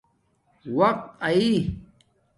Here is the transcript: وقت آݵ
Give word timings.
وقت 0.77 1.03
آݵ 1.27 1.51